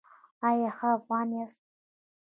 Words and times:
ایا 0.47 0.69
ښه 0.77 0.89
افغان 0.97 1.29
یاست؟ 1.37 1.61